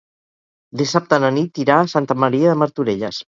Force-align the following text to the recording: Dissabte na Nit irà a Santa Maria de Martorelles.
Dissabte 0.81 1.19
na 1.25 1.29
Nit 1.37 1.63
irà 1.65 1.77
a 1.83 1.91
Santa 1.93 2.17
Maria 2.25 2.49
de 2.49 2.57
Martorelles. 2.65 3.19